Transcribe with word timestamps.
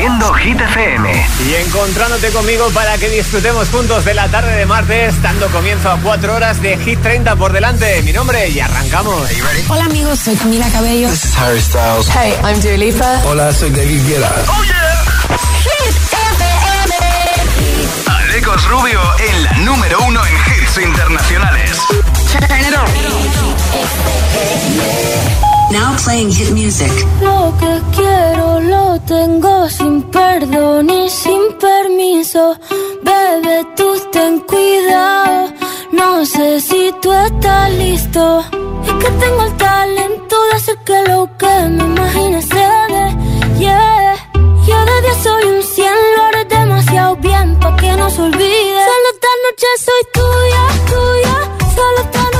siendo 0.00 0.32
Hit 0.32 0.58
FM. 0.58 1.26
Y 1.46 1.54
encontrándote 1.56 2.30
conmigo 2.30 2.70
para 2.70 2.96
que 2.96 3.10
disfrutemos 3.10 3.68
juntos 3.68 4.02
de 4.06 4.14
la 4.14 4.28
tarde 4.28 4.56
de 4.56 4.64
martes, 4.64 5.20
dando 5.20 5.46
comienzo 5.48 5.90
a 5.90 5.98
cuatro 5.98 6.34
horas 6.34 6.62
de 6.62 6.78
Hit 6.78 7.02
30 7.02 7.36
por 7.36 7.52
delante. 7.52 8.00
Mi 8.00 8.10
nombre 8.10 8.48
y 8.48 8.60
arrancamos. 8.60 9.28
Hola 9.68 9.84
amigos, 9.84 10.18
soy 10.20 10.36
Camila 10.36 10.66
Cabello. 10.72 11.10
This 11.10 11.26
is 11.26 11.36
Harry 11.36 11.60
Styles. 11.60 12.08
Hey, 12.08 12.32
I'm 12.42 12.58
Dua 12.62 12.78
Lipa. 12.78 13.20
Hola, 13.26 13.52
soy 13.52 13.68
David 13.72 14.00
Guetta. 14.06 14.32
¡Oh, 14.48 14.64
yeah! 14.64 15.04
Hit 15.64 15.94
FM. 16.12 16.94
Alecos 18.06 18.68
Rubio 18.68 19.02
en 19.18 19.42
la 19.42 19.52
número 19.58 19.98
uno 20.00 20.22
en 20.24 20.34
hits 20.34 20.78
internacionales. 20.78 21.78
Now 25.70 25.96
playing 26.04 26.30
hit 26.30 26.50
music. 26.52 26.92
Lo 27.22 27.52
que 27.60 27.72
quiero 27.96 28.60
lo 28.60 29.00
tengo 29.02 29.68
sin 29.68 30.02
perdón 30.10 30.90
y 30.90 31.08
sin 31.08 31.42
permiso. 31.58 32.56
Bebe, 33.02 33.64
tú 33.76 33.88
ten 34.10 34.40
cuidado. 34.40 35.52
No 35.92 36.26
sé 36.26 36.60
si 36.60 36.92
tú 37.00 37.12
estás 37.12 37.70
listo. 37.72 38.44
Es 38.86 38.94
que 39.02 39.10
tengo 39.22 39.42
el 39.44 39.56
talento 39.56 40.36
de 40.48 40.56
hacer 40.56 40.78
que 40.84 40.98
lo 41.08 41.20
que 41.38 41.54
me 41.76 41.84
imagines 41.84 42.44
se 42.46 42.66
dé. 42.94 43.06
Yeah. 43.58 44.16
Yo 44.66 44.78
de 44.90 44.96
10 45.02 45.16
soy 45.22 45.44
un 45.54 45.62
100, 45.62 45.86
lo 46.16 46.22
haré 46.24 46.44
demasiado 46.46 47.16
bien 47.16 47.58
pa' 47.60 47.76
que 47.76 47.92
no 47.92 48.10
se 48.10 48.22
olvide. 48.22 48.80
Solo 48.90 49.08
esta 49.14 49.32
noche 49.44 49.68
soy 49.86 50.02
tuya, 50.18 50.62
tuya. 50.90 51.36
Solo 51.76 51.98
esta 52.06 52.22
noche 52.24 52.39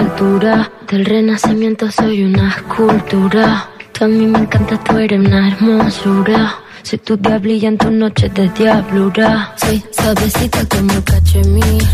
altura, 0.00 0.70
del 0.88 1.04
renacimiento 1.04 1.90
soy 1.90 2.24
una 2.24 2.48
escultura. 2.48 3.68
Tú 3.92 4.04
a 4.04 4.08
mí 4.08 4.26
me 4.26 4.38
encanta, 4.38 4.78
tú 4.82 4.96
eres 4.96 5.20
una 5.20 5.48
hermosura. 5.48 6.54
Soy 6.82 6.98
tu 6.98 7.16
diablilla 7.16 7.68
en 7.68 7.78
tus 7.78 7.92
noches 7.92 8.32
de 8.32 8.48
diablura. 8.50 9.54
Soy 9.56 9.82
suavecita 9.92 10.64
como 10.66 10.92
el 10.92 11.04
cachemir. 11.04 11.84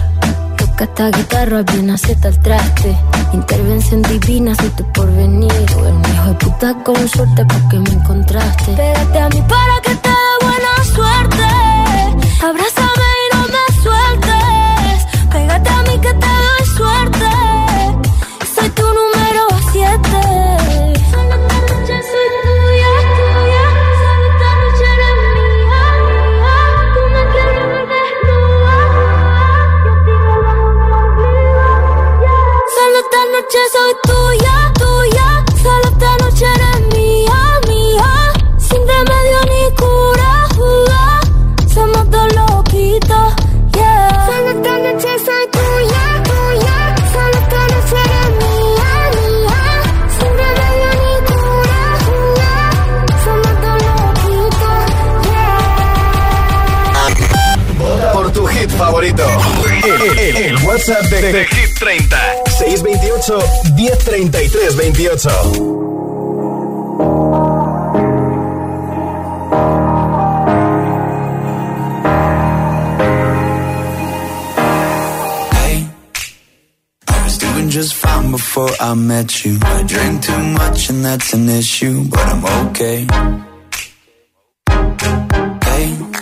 Toca 0.57 0.85
esta 0.85 1.11
guitarra 1.11 1.63
bien 1.63 1.91
acierta 1.91 2.29
el 2.29 2.41
traste. 2.41 2.97
Intervención 3.33 4.03
divina, 4.03 4.55
soy 4.55 4.69
tu 4.71 4.85
porvenir. 4.93 5.53
Eres 5.53 5.77
un 5.77 6.03
hijo 6.13 6.29
de 6.29 6.35
puta 6.35 6.75
con 6.85 7.09
suerte 7.09 7.45
porque 7.45 7.79
me 7.79 7.91
encontraste. 7.91 8.73
Pégate 8.73 9.19
a 9.19 9.29
mí 9.31 9.43
para 9.49 9.81
que 9.83 9.95
te 9.97 10.09
dé 10.09 10.35
buena 10.43 10.85
suerte. 10.95 11.45
Abrázame 12.47 12.86
noche 33.47 33.63
soy 33.73 33.93
tuya, 34.03 34.73
tuya. 34.75 35.29
Solo 35.63 35.87
esta 35.93 36.11
noche 36.19 36.47
eres 36.55 36.81
mía, 36.95 37.41
mía. 37.69 38.11
Sin 38.59 38.83
remedio 38.87 39.41
ni 39.51 39.63
cura, 39.77 40.33
somos 41.73 42.11
dos 42.11 42.29
loquitos, 42.35 43.35
yeah. 43.73 44.27
Solo 44.27 44.51
esta 44.51 44.79
noche 44.79 45.11
soy 45.25 45.45
tuya, 45.57 46.05
tuya. 46.25 46.77
Solo 47.13 47.37
esta 47.43 47.63
noche 47.73 47.97
eres 48.07 48.31
mía, 48.43 48.91
mía. 49.17 49.61
Sin 50.19 50.33
remedio 50.43 50.91
ni 51.01 51.13
cura, 51.31 51.83
somos 53.25 53.55
dos 53.63 53.79
loquitos, 53.89 54.83
yeah. 57.91 58.13
Por 58.13 58.27
tu 58.33 58.43
hit 58.47 58.71
favorito. 58.71 59.25
El, 59.87 60.57
WhatsApp 60.65 61.05
de, 61.05 61.23
de, 61.23 61.33
de 61.33 61.45
Hit 61.45 61.51
30. 61.51 61.56
628 63.27 64.31
1033 64.31 65.03
28. 65.03 65.77
just 77.69 77.95
fine 77.95 78.31
before 78.31 78.71
I 78.81 78.95
met 78.95 79.45
you. 79.45 79.59
I 79.61 79.83
drink 79.83 80.23
too 80.23 80.39
much 80.39 80.89
and 80.89 81.05
that's 81.05 81.33
an 81.35 81.49
issue, 81.49 82.05
but 82.09 82.21
I'm 82.21 82.45
okay. 82.69 83.07
Hey, 85.65 85.89
you 85.99 86.13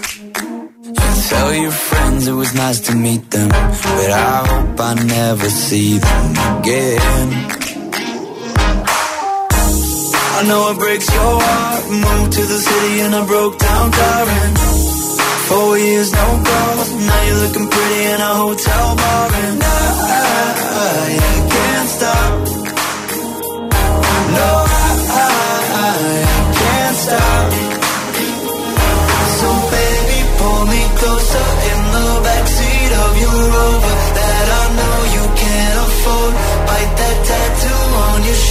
tell 1.29 1.55
your 1.55 1.71
friends 1.71 1.94
it 2.23 2.33
was 2.33 2.55
nice 2.55 2.81
to 2.81 2.95
meet 2.95 3.31
them, 3.31 3.49
but 3.49 4.11
I 4.11 4.47
hope 4.47 4.81
I 4.81 4.95
never 4.95 5.49
see 5.51 5.99
them 5.99 6.31
again. 6.59 7.29
I 10.37 10.41
know 10.49 10.71
it 10.71 10.79
breaks 10.79 11.09
your 11.13 11.41
heart. 11.47 11.85
Moved 11.91 12.33
to 12.39 12.43
the 12.43 12.61
city 12.69 13.01
in 13.01 13.15
a 13.15 13.25
broke 13.27 13.59
down 13.59 13.91
car 13.91 14.27
and 14.29 14.59
four 15.49 15.79
years 15.79 16.13
no 16.13 16.27
calls. 16.47 16.91
Now 17.09 17.23
you're 17.27 17.41
looking 17.45 17.69
pretty 17.69 18.03
in 18.13 18.21
a 18.21 18.35
hotel 18.43 18.97
bar 18.97 19.31
and 19.47 19.63
I, 19.63 19.75
I, 20.83 21.19
I 21.19 21.49
can't 21.51 21.89
stop. 21.89 22.44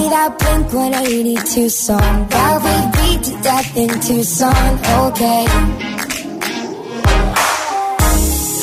Play 0.00 0.08
that 0.08 0.38
Blink 0.38 0.72
182 0.72 1.68
song 1.68 2.28
that 2.28 2.56
we 2.64 2.74
beat 2.96 3.22
to 3.24 3.32
death 3.42 3.76
in 3.76 3.88
Tucson. 4.00 4.72
Okay. 5.06 5.44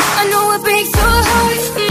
I 0.10 0.24
know 0.32 0.54
it 0.56 0.62
breaks 0.64 0.94
your 0.96 1.24
heart. 1.30 1.87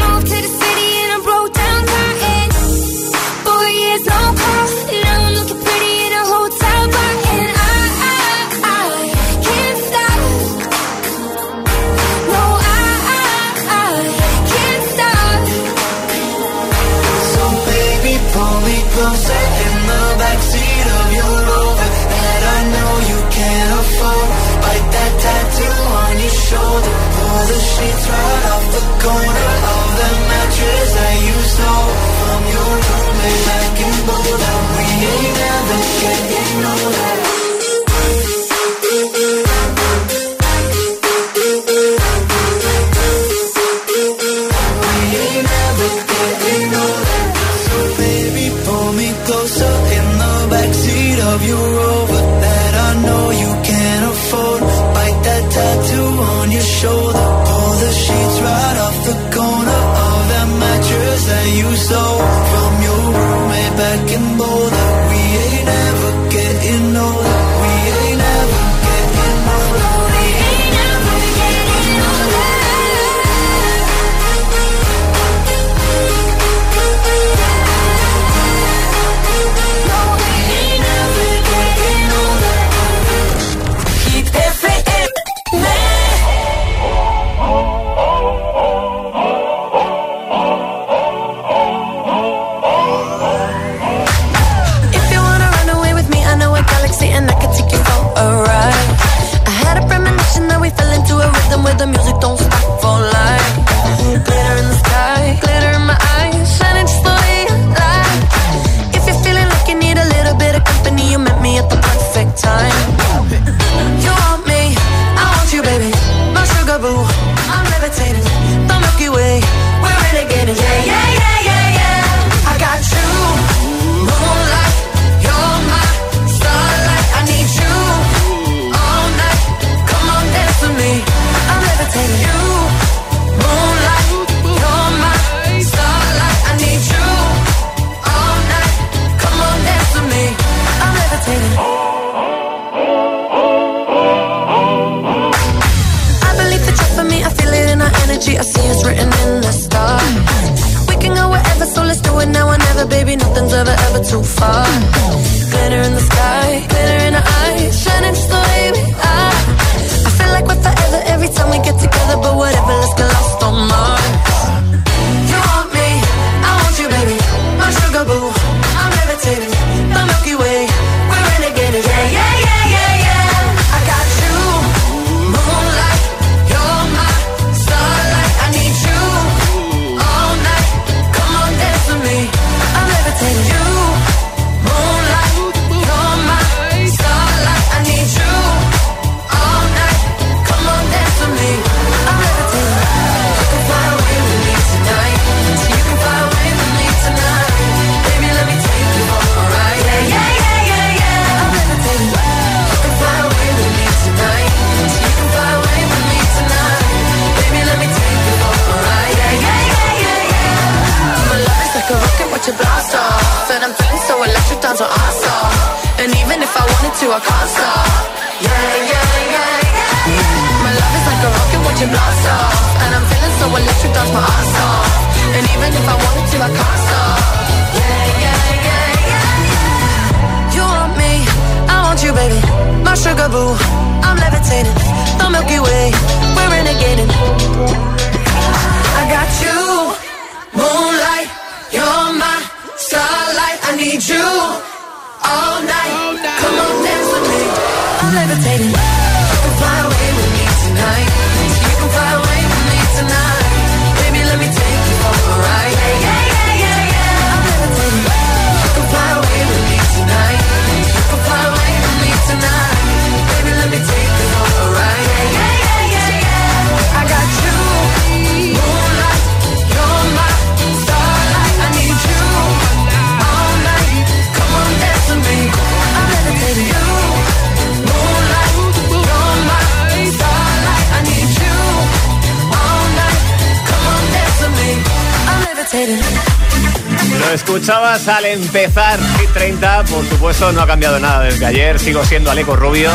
Lo 287.27 287.33
escuchabas 287.33 288.07
al 288.07 288.25
empezar 288.25 289.01
Hit 289.19 289.31
30, 289.33 289.85
por 289.85 290.09
supuesto 290.09 290.53
no 290.53 290.63
ha 290.63 290.67
cambiado 290.67 291.01
nada 291.01 291.25
desde 291.25 291.45
ayer, 291.45 291.77
sigo 291.81 292.05
siendo 292.05 292.31
Aleco 292.31 292.55
Rubio. 292.55 292.89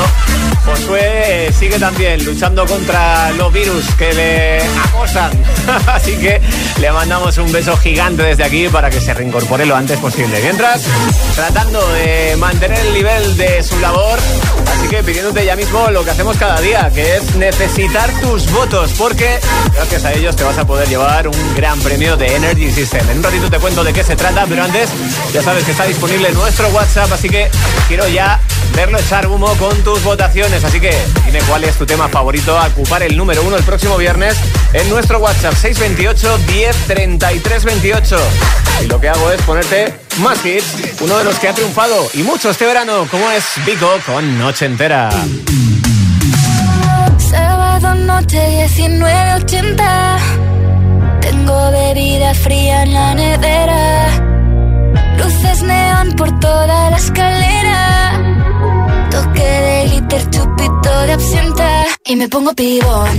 Josué 0.66 1.48
eh, 1.48 1.52
sigue 1.52 1.78
también 1.78 2.24
luchando 2.24 2.66
contra 2.66 3.32
los 3.32 3.52
virus 3.52 3.84
que 3.96 4.14
le 4.14 4.62
acosan, 4.86 5.32
así 5.88 6.16
que 6.16 6.40
le 6.80 6.92
mandamos 6.94 7.38
un 7.40 7.52
beso 7.52 7.76
gigante 7.76 8.24
desde 8.24 8.46
aquí 8.46 8.70
para 8.70 8.90
que 8.90 9.02
se 9.02 9.14
reincorpore 9.14 9.66
lo 9.66 9.76
antes 9.76 10.00
posible. 10.00 10.40
Mientras, 10.42 10.84
tratando 11.36 11.86
de 11.92 12.36
mantener 12.38 12.80
el 12.86 12.94
nivel 12.94 13.36
de 13.36 13.62
su 13.64 13.78
labor, 13.80 14.18
que 14.92 15.04
pidiéndote 15.04 15.46
ya 15.46 15.56
mismo 15.56 15.90
lo 15.90 16.04
que 16.04 16.12
hacemos 16.12 16.36
cada 16.36 16.60
día, 16.60 16.92
que 16.94 17.16
es 17.16 17.36
necesitar 17.36 18.12
tus 18.20 18.52
votos, 18.52 18.92
porque 18.98 19.40
gracias 19.74 20.04
a 20.04 20.12
ellos 20.12 20.36
te 20.36 20.44
vas 20.44 20.58
a 20.58 20.68
poder 20.68 20.90
llevar 20.90 21.30
un 21.30 21.56
gran 21.56 21.80
premio 21.80 22.18
de 22.18 22.36
Energy 22.36 22.70
System. 22.70 23.10
En 23.10 23.20
un 23.20 23.24
ratito 23.24 23.50
te 23.50 23.58
cuento 23.58 23.86
de 23.86 23.94
qué 23.94 24.04
se 24.04 24.18
trata, 24.18 24.46
pero 24.50 24.66
antes 24.66 24.90
ya 25.34 25.42
sabes 25.42 25.64
que 25.64 25.72
está 25.72 25.86
disponible 25.86 26.30
nuestro 26.34 26.68
WhatsApp, 26.70 27.10
así 27.14 27.30
que 27.30 27.50
quiero 27.88 28.06
ya 28.10 28.42
verlo 28.76 29.00
echar 29.00 29.28
humo 29.28 29.56
con 29.56 29.82
tus 29.82 30.04
votaciones. 30.04 30.62
Así 30.66 30.82
que 30.82 30.94
dime 31.26 31.40
cuál 31.48 31.64
es 31.64 31.78
tu 31.78 31.86
tema 31.86 32.10
favorito 32.10 32.58
a 32.58 32.68
ocupar 32.68 33.02
el 33.02 33.16
número 33.16 33.44
uno 33.44 33.56
el 33.56 33.64
próximo 33.64 33.96
viernes 33.96 34.36
en 34.74 34.90
nuestro 34.90 35.20
WhatsApp 35.20 35.54
628 35.54 36.38
10 36.48 36.76
33 36.88 37.64
28. 37.64 38.18
Y 38.84 38.88
lo 38.88 39.00
que 39.00 39.08
hago 39.08 39.32
es 39.32 39.42
ponerte 39.44 39.94
más 40.22 40.46
hits, 40.46 41.02
uno 41.02 41.18
de 41.18 41.24
los 41.24 41.40
que 41.40 41.48
ha 41.48 41.54
triunfado 41.54 42.10
y 42.14 42.24
mucho 42.24 42.50
este 42.50 42.66
verano, 42.66 43.08
como 43.10 43.30
es 43.32 43.44
Vico 43.66 43.90
con 44.06 44.38
Noche 44.38 44.66
Entera. 44.66 45.10
Sábado 47.18 47.96
noche 47.96 48.68
1980. 48.78 50.18
Tengo 51.22 51.72
bebida 51.72 52.34
fría 52.34 52.84
en 52.84 52.94
la 52.94 53.14
nevera. 53.16 54.08
Luces 55.18 55.64
neón 55.64 56.14
por 56.14 56.40
toda 56.40 56.90
la 56.92 56.98
escalera. 56.98 58.12
Toque 59.10 59.44
de 59.44 59.86
glitter, 59.90 60.30
chupito 60.30 61.02
de 61.08 61.14
absenta. 61.14 61.86
Y 62.06 62.16
me 62.16 62.28
pongo 62.28 62.54
pibón. 62.54 63.18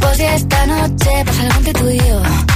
Pues 0.00 0.18
ya 0.18 0.34
esta 0.34 0.66
noche 0.66 1.10
pasa 1.24 1.42
algo 1.42 1.60
entre. 1.60 2.55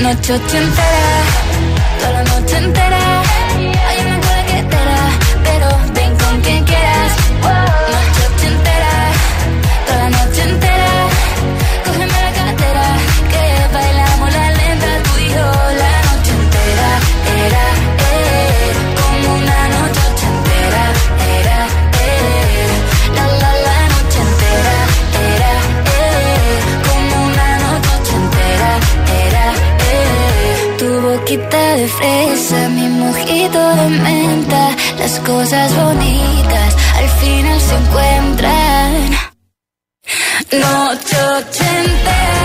Noche 0.00 0.34
entera, 0.34 0.66
toda 2.00 2.22
cosas 35.26 35.74
bonitas 35.74 36.76
al 36.94 37.08
final 37.20 37.60
se 37.60 37.76
encuentran. 37.76 39.10
Noche 40.52 41.16
entera, 41.38 42.35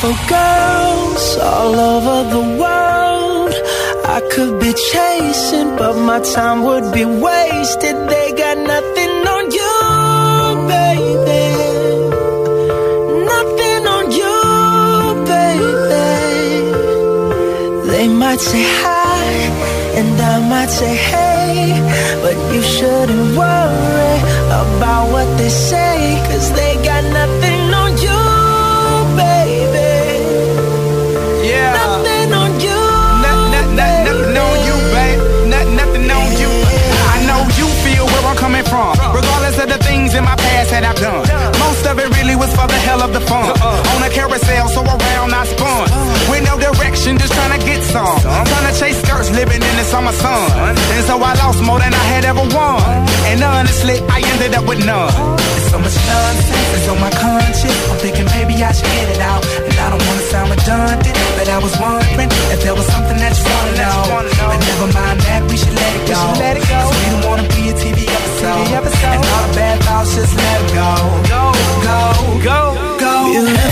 Beautiful 0.00 0.28
girls 0.28 1.36
all 1.36 1.74
over 1.78 2.30
the 2.30 2.44
world. 2.62 3.52
I 4.06 4.22
could 4.32 4.58
be 4.58 4.72
chasing, 4.92 5.76
but 5.76 5.94
my 5.94 6.20
time 6.20 6.62
would 6.62 6.90
be 6.94 7.04
wasted. 7.04 7.96
They 8.08 8.32
got 8.32 8.56
nothing 8.56 9.14
on 9.34 9.44
you, 9.58 9.76
baby. 10.72 11.48
Nothing 13.32 13.82
on 13.96 14.04
you, 14.20 14.40
baby. 15.34 16.08
They 17.92 18.06
might 18.08 18.40
say 18.40 18.64
hi, 18.82 19.24
and 19.98 20.18
I 20.18 20.48
might 20.48 20.70
say 20.70 20.94
hey, 20.96 21.76
but 22.22 22.36
you 22.54 22.62
shouldn't 22.62 23.36
worry 23.36 24.16
about 24.62 25.12
what 25.12 25.28
they 25.36 25.50
say, 25.50 25.89
that 40.70 40.84
I've 40.86 40.98
done. 40.98 41.26
Most 41.58 41.84
of 41.86 41.98
it 41.98 42.08
really 42.16 42.36
was 42.36 42.50
for 42.54 42.66
the 42.66 42.80
hell 42.86 43.02
of 43.02 43.12
the 43.12 43.20
fun. 43.20 43.50
Uh-uh. 43.50 43.92
On 43.94 44.00
a 44.02 44.10
carousel, 44.10 44.68
so 44.68 44.80
around 44.86 45.30
I 45.34 45.44
spun. 45.44 45.86
With 46.30 46.44
no 46.46 46.54
direction, 46.58 47.18
just 47.18 47.34
trying 47.34 47.54
to 47.58 47.62
get 47.66 47.82
some. 47.82 48.06
I'm 48.06 48.46
trying 48.46 48.66
to 48.72 48.74
chase 48.78 48.98
skirts, 49.02 49.30
living 49.30 49.60
in 49.60 49.74
the 49.76 49.86
summer 49.90 50.12
sun. 50.12 50.76
And 50.94 51.02
so 51.06 51.14
I 51.18 51.34
lost 51.42 51.62
more 51.62 51.78
than 51.78 51.92
I 51.92 52.04
had 52.14 52.24
ever 52.24 52.44
won. 52.54 52.80
And 53.30 53.42
honestly, 53.42 53.98
I 54.08 54.22
ended 54.32 54.54
up 54.54 54.64
with 54.66 54.80
none. 54.86 55.10
There's 55.36 55.70
so 55.70 55.78
much 55.78 55.96
nonsense 55.96 56.68
that's 56.72 56.88
on 56.88 56.98
my 57.00 57.10
conscience. 57.10 57.78
I'm 57.90 57.98
thinking 57.98 58.26
maybe 58.36 58.54
I 58.62 58.72
should 58.72 58.86
get 58.86 59.08
it 59.14 59.20
out. 59.20 59.69
I 59.90 59.98
don't 59.98 60.06
wanna 60.06 60.22
sound 60.30 60.50
redundant, 60.54 61.18
but 61.34 61.48
I 61.50 61.58
was 61.58 61.74
wondering 61.82 62.30
if 62.54 62.62
there 62.62 62.76
was 62.78 62.86
something 62.86 63.18
that 63.18 63.34
you 63.34 63.42
wanna 63.42 63.74
know. 63.74 64.06
But 64.38 64.62
never 64.70 64.86
mind 64.94 65.18
that, 65.26 65.42
we 65.50 65.56
should 65.58 65.74
let 65.74 65.92
it 65.98 66.06
go. 66.06 66.22
Cause 66.70 66.94
we 66.94 67.10
don't 67.10 67.26
wanna 67.26 67.48
be 67.58 67.70
a 67.70 67.74
TV 67.74 68.06
episode. 68.06 68.70
And 68.70 69.26
all 69.26 69.42
the 69.50 69.54
bad 69.58 69.82
thoughts, 69.82 70.14
just 70.14 70.30
let 70.38 70.62
it 70.62 70.70
go. 70.78 70.94
Go, 71.26 71.42
go, 71.82 71.98
go, 72.38 72.58
go. 73.02 73.14
Beautiful 73.34 73.69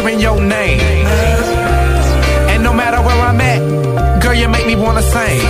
hearing 0.00 0.20
your 0.20 0.40
name. 0.40 0.80
And 2.52 2.62
no 2.62 2.72
matter 2.72 3.00
where 3.02 3.20
I'm 3.28 3.40
at, 3.40 4.22
girl, 4.22 4.34
you 4.34 4.48
make 4.48 4.66
me 4.66 4.76
wanna 4.76 5.02
sing. 5.02 5.40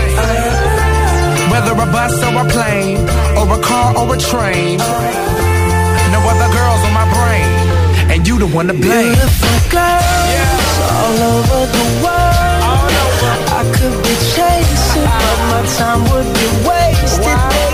Whether 1.51 1.73
a 1.73 1.87
bus 1.95 2.15
or 2.27 2.35
a 2.43 2.45
plane, 2.55 2.99
or 3.39 3.47
a 3.59 3.61
car 3.63 3.89
or 3.99 4.15
a 4.15 4.19
train. 4.19 4.79
No 6.15 6.21
other 6.33 6.51
girls 6.59 6.81
on 6.87 6.93
my 7.01 7.07
brain, 7.17 7.51
and 8.13 8.27
you 8.27 8.39
the 8.39 8.47
one 8.47 8.67
to 8.67 8.75
blame. 8.75 9.15
Beautiful 9.15 9.59
girls 9.77 10.75
all 10.97 11.17
over 11.35 11.61
the 11.77 11.87
world. 12.05 12.91
I 13.59 13.63
could 13.77 13.97
be 14.07 14.15
chasing, 14.35 15.11
but 15.21 15.41
my 15.53 15.63
time 15.79 16.03
would 16.11 16.29
be 16.41 16.49
wasted. 16.69 17.39
They 17.55 17.71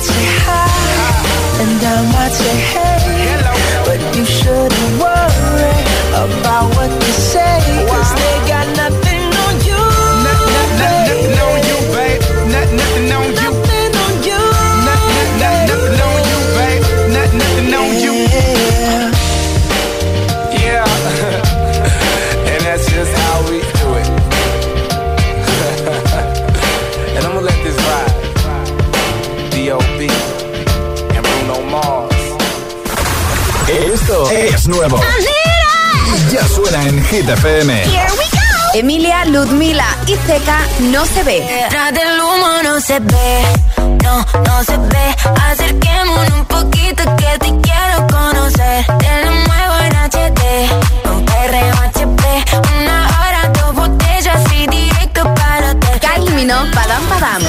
might 0.00 0.06
say 0.06 0.28
hi, 0.46 1.60
and 1.60 1.82
I 1.84 2.12
might 2.12 2.32
say 2.32 2.56
hey, 2.72 3.42
but 3.84 4.16
you 4.16 4.24
shouldn't 4.24 4.92
worry 4.98 5.76
about 6.14 6.74
what 6.74 6.99
Nuevo. 34.70 35.00
Ya 36.32 36.46
suena 36.46 36.82
en 36.86 37.04
Hit 37.06 37.28
FM. 37.28 37.84
Emilia, 38.74 39.24
Ludmila 39.24 39.84
y 40.06 40.14
Zeca 40.14 40.60
no 40.92 41.04
se 41.04 41.24
ve. 41.24 41.40
Detrás 41.40 41.92
del 41.92 42.20
humo 42.20 42.62
no 42.62 42.80
se 42.80 43.00
ve, 43.00 43.42
no, 44.04 44.24
no 44.46 44.64
se 44.64 44.76
ve. 44.76 45.16
Acerquémonos 45.50 46.32
un 46.34 46.44
poquito 46.46 47.02
que 47.16 47.38
te 47.40 47.60
quiero 47.60 48.06
conocer. 48.08 48.86
Te 48.98 49.24
lo 49.24 49.32
muevo 49.32 49.74
en 49.86 49.96
HD, 49.96 51.02
con 51.02 51.24
perreo 51.24 51.74
HP. 51.74 52.44
Una 52.80 53.08
hora, 53.08 53.52
dos 53.60 53.74
botellas 53.74 54.40
y 54.54 54.66
directo 54.68 55.34
para 55.34 55.74
ti. 55.74 55.88
Kylie 56.00 56.30
Minogue, 56.30 56.70
Padam 56.72 57.02
Padam. 57.08 57.42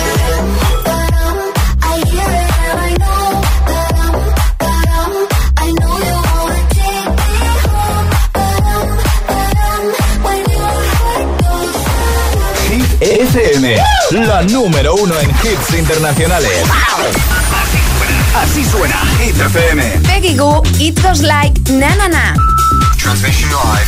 FM, 13.33 13.77
la 14.27 14.41
número 14.41 14.93
uno 14.95 15.17
en 15.17 15.29
hits 15.29 15.73
internacionales. 15.79 16.51
Así 18.35 18.65
suena 18.65 18.95
Hit 19.19 19.39
FM. 19.39 19.83
Peggy 20.05 20.35
Goo, 20.35 20.61
It 20.79 21.01
Goes 21.01 21.21
Like 21.21 21.57
Na 21.71 21.95
Na 21.95 22.09
Na. 22.09 22.35
Transmission 22.97 23.49
live. 23.51 23.87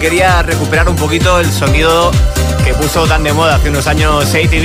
Quería 0.00 0.42
recuperar 0.42 0.88
un 0.88 0.96
poquito 0.96 1.38
el 1.38 1.52
sonido 1.52 2.10
que 2.64 2.72
puso 2.72 3.06
tan 3.06 3.22
de 3.22 3.34
moda 3.34 3.56
hace 3.56 3.68
unos 3.68 3.86
años 3.86 4.24
ATV. 4.24 4.64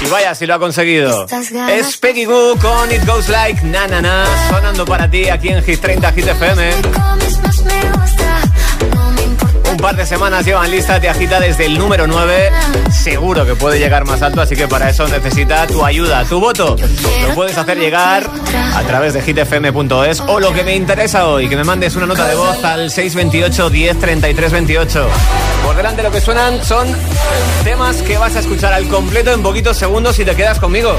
Y 0.00 0.08
vaya 0.10 0.34
si 0.34 0.46
lo 0.46 0.54
ha 0.54 0.58
conseguido. 0.58 1.26
Es 1.68 1.96
Peggy 1.96 2.24
Goo 2.24 2.56
con 2.56 2.90
It 2.92 3.04
Goes 3.04 3.28
Like 3.28 3.64
Na 3.66 3.88
Na 3.88 4.00
Na, 4.00 4.24
sonando 4.48 4.84
para 4.84 5.10
ti 5.10 5.28
aquí 5.28 5.48
en 5.48 5.62
Hit 5.64 5.80
30 5.80 6.12
Hit 6.12 6.28
FM. 6.28 6.70
Un 9.68 9.76
par 9.78 9.96
de 9.96 10.06
semanas 10.06 10.46
llevan 10.46 10.70
lista, 10.70 11.00
te 11.00 11.08
agita 11.08 11.40
desde 11.40 11.66
el 11.66 11.76
número 11.76 12.06
9. 12.06 12.52
Seguro 13.06 13.46
que 13.46 13.54
puede 13.54 13.78
llegar 13.78 14.04
más 14.04 14.20
alto, 14.20 14.40
así 14.40 14.56
que 14.56 14.66
para 14.66 14.90
eso 14.90 15.06
necesita 15.06 15.64
tu 15.68 15.84
ayuda, 15.84 16.24
tu 16.24 16.40
voto. 16.40 16.74
Lo 17.22 17.34
puedes 17.36 17.56
hacer 17.56 17.78
llegar 17.78 18.28
a 18.74 18.82
través 18.82 19.14
de 19.14 19.22
hitfm.es 19.22 20.20
o 20.22 20.40
lo 20.40 20.52
que 20.52 20.64
me 20.64 20.74
interesa 20.74 21.28
hoy, 21.28 21.48
que 21.48 21.54
me 21.54 21.62
mandes 21.62 21.94
una 21.94 22.06
nota 22.06 22.26
de 22.26 22.34
voz 22.34 22.64
al 22.64 22.90
628 22.90 23.70
10 23.70 24.00
33 24.00 24.50
28. 24.50 25.08
Por 25.64 25.76
delante 25.76 26.02
lo 26.02 26.10
que 26.10 26.20
suenan 26.20 26.64
son 26.64 26.88
temas 27.62 28.02
que 28.02 28.18
vas 28.18 28.34
a 28.34 28.40
escuchar 28.40 28.72
al 28.72 28.88
completo 28.88 29.32
en 29.32 29.40
poquitos 29.40 29.76
segundos 29.76 30.16
si 30.16 30.24
te 30.24 30.34
quedas 30.34 30.58
conmigo. 30.58 30.96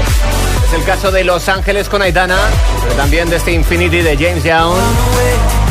Es 0.66 0.72
el 0.72 0.84
caso 0.84 1.10
de 1.10 1.24
Los 1.24 1.46
Ángeles 1.50 1.90
con 1.90 2.00
Aitana, 2.00 2.38
pero 2.84 2.94
también 2.94 3.28
de 3.28 3.36
este 3.36 3.52
Infinity 3.52 4.00
de 4.00 4.16
James 4.16 4.44
Young. 4.44 5.67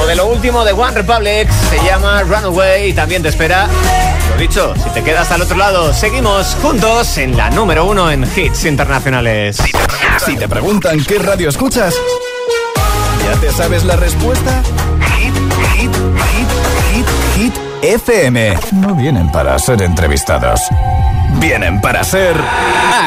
O 0.00 0.06
de 0.06 0.14
lo 0.14 0.26
último 0.26 0.64
de 0.64 0.72
One 0.72 0.92
Republic, 0.92 1.50
se 1.50 1.84
llama 1.84 2.22
Runaway 2.22 2.90
y 2.90 2.92
también 2.92 3.22
te 3.22 3.28
espera. 3.28 3.66
Lo 4.30 4.36
dicho, 4.36 4.74
si 4.76 4.90
te 4.90 5.02
quedas 5.02 5.30
al 5.32 5.42
otro 5.42 5.56
lado, 5.56 5.92
seguimos 5.92 6.56
juntos 6.62 7.18
en 7.18 7.36
la 7.36 7.50
número 7.50 7.84
uno 7.84 8.10
en 8.10 8.24
hits 8.24 8.64
internacionales. 8.64 9.58
Si 10.24 10.36
te 10.36 10.48
preguntan 10.48 11.02
qué 11.04 11.18
radio 11.18 11.48
escuchas, 11.48 11.94
¿ya 13.24 13.40
te 13.40 13.50
sabes 13.52 13.84
la 13.84 13.96
respuesta? 13.96 14.62
Hit, 15.18 15.34
hit, 15.74 15.92
hit, 15.92 16.48
hit, 16.92 17.06
hit, 17.36 17.54
FM. 17.82 18.58
No 18.72 18.94
vienen 18.94 19.30
para 19.32 19.58
ser 19.58 19.82
entrevistados, 19.82 20.60
vienen 21.40 21.80
para 21.80 22.04
ser 22.04 22.36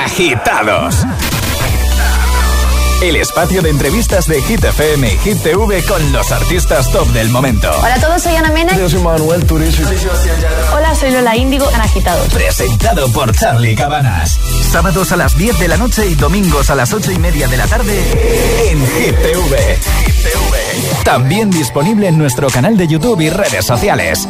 agitados. 0.05 1.05
El 3.03 3.17
espacio 3.17 3.61
de 3.61 3.69
entrevistas 3.69 4.27
de 4.27 4.41
Hit 4.41 4.63
FM 4.63 5.13
y 5.13 5.17
Hit 5.17 5.43
TV 5.43 5.83
con 5.83 6.13
los 6.13 6.31
artistas 6.31 6.89
top 6.89 7.05
del 7.09 7.27
momento. 7.27 7.69
Hola 7.79 7.95
a 7.95 7.99
todos, 7.99 8.23
soy 8.23 8.33
Ana 8.33 8.49
Mena. 8.49 8.77
Yo 8.77 8.89
soy 8.89 9.01
Manuel 9.01 9.45
Turizo. 9.45 9.83
Hola, 10.73 10.95
soy 10.95 11.11
Lola 11.11 11.35
Índigo 11.35 11.69
en 11.69 11.81
Agitados. 11.81 12.33
Presentado 12.33 13.11
por 13.11 13.35
Charlie 13.35 13.75
Cabanas. 13.75 14.39
Sábados 14.71 15.11
a 15.11 15.17
las 15.17 15.37
10 15.37 15.59
de 15.59 15.67
la 15.67 15.75
noche 15.75 16.07
y 16.07 16.15
domingos 16.15 16.69
a 16.69 16.75
las 16.75 16.93
8 16.93 17.11
y 17.11 17.19
media 17.19 17.49
de 17.49 17.57
la 17.57 17.67
tarde 17.67 18.71
en 18.71 18.79
Hit 18.79 19.17
TV. 19.17 19.79
También 21.03 21.49
disponible 21.49 22.07
en 22.07 22.17
nuestro 22.17 22.47
canal 22.49 22.77
de 22.77 22.87
YouTube 22.87 23.19
y 23.19 23.29
redes 23.29 23.65
sociales. 23.65 24.29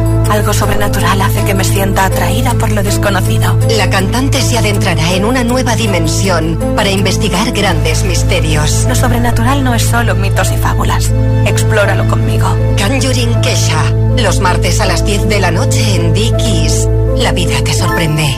Algo 0.31 0.53
sobrenatural 0.53 1.21
hace 1.21 1.43
que 1.43 1.53
me 1.53 1.65
sienta 1.65 2.05
atraída 2.05 2.53
por 2.53 2.71
lo 2.71 2.81
desconocido. 2.83 3.59
La 3.75 3.89
cantante 3.89 4.41
se 4.41 4.57
adentrará 4.57 5.11
en 5.13 5.25
una 5.25 5.43
nueva 5.43 5.75
dimensión 5.75 6.57
para 6.77 6.89
investigar 6.89 7.51
grandes 7.51 8.05
misterios. 8.05 8.85
Lo 8.87 8.95
sobrenatural 8.95 9.61
no 9.61 9.75
es 9.75 9.83
solo 9.83 10.15
mitos 10.15 10.49
y 10.53 10.55
fábulas. 10.55 11.11
Explóralo 11.45 12.07
conmigo. 12.07 12.47
Conjuring 12.77 13.41
Kesha. 13.41 13.83
Los 14.19 14.39
martes 14.39 14.79
a 14.79 14.85
las 14.85 15.05
10 15.05 15.27
de 15.27 15.41
la 15.41 15.51
noche 15.51 15.95
en 15.95 16.13
Dickies. 16.13 16.87
La 17.17 17.33
vida 17.33 17.61
te 17.61 17.73
sorprende. 17.73 18.33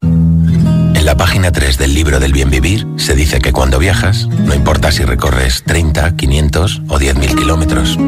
En 0.00 1.04
la 1.04 1.14
página 1.14 1.52
3 1.52 1.76
del 1.76 1.92
libro 1.92 2.20
del 2.20 2.32
bien 2.32 2.48
vivir 2.48 2.86
se 2.96 3.14
dice 3.14 3.38
que 3.40 3.52
cuando 3.52 3.78
viajas, 3.78 4.28
no 4.28 4.54
importa 4.54 4.90
si 4.90 5.04
recorres 5.04 5.62
30, 5.66 6.16
500 6.16 6.82
o 6.88 6.98
10.000 6.98 7.36
kilómetros, 7.36 7.98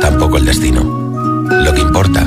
tampoco 0.00 0.38
el 0.38 0.44
destino. 0.44 0.82
Lo 0.82 1.72
que 1.72 1.80
importa, 1.80 2.26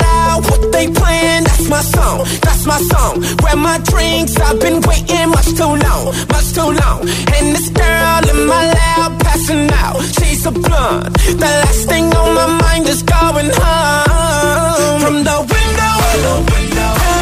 They 0.71 0.87
playing, 0.87 1.43
that's 1.43 1.67
my 1.69 1.81
song, 1.81 2.25
that's 2.41 2.65
my 2.65 2.79
song. 2.91 3.21
Grab 3.37 3.57
my 3.57 3.77
drinks, 3.91 4.37
I've 4.39 4.59
been 4.59 4.81
waiting 4.81 5.29
much 5.29 5.49
too 5.59 5.73
long, 5.85 6.03
much 6.33 6.47
too 6.57 6.71
long. 6.81 6.99
And 7.35 7.45
this 7.55 7.69
girl 7.69 8.21
in 8.31 8.47
my 8.47 8.63
lap 8.75 9.19
passing 9.19 9.69
out, 9.71 10.01
she's 10.15 10.45
a 10.45 10.51
blunt. 10.51 11.13
The 11.43 11.51
last 11.63 11.87
thing 11.87 12.05
on 12.13 12.35
my 12.35 12.47
mind 12.61 12.87
is 12.87 13.03
going 13.03 13.51
home. 13.53 15.01
From 15.01 15.23
the 15.23 15.37
window, 15.53 15.71
to 16.11 16.17
the 16.17 16.91
wall, 17.05 17.20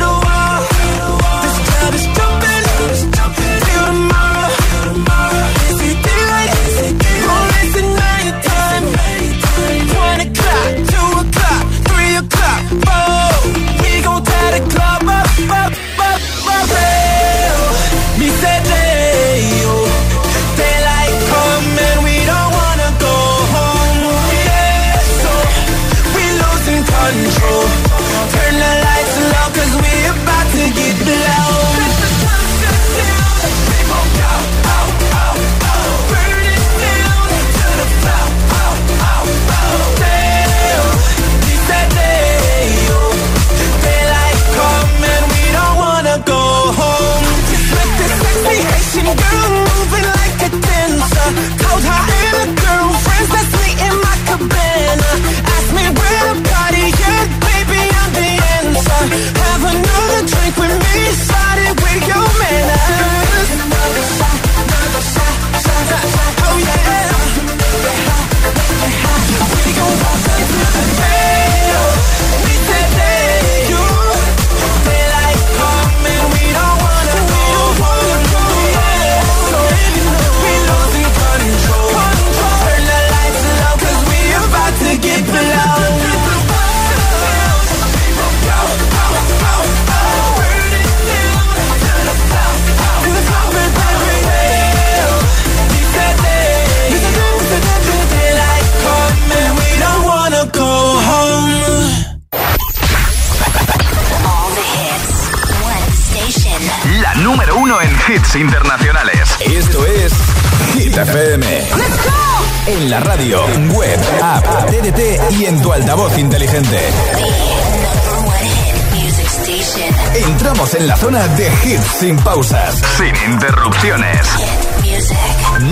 Zona 121.09 121.27
de 121.29 121.47
hits 121.65 121.87
sin 121.99 122.15
pausas, 122.17 122.79
sin 122.95 123.33
interrupciones. 123.33 124.27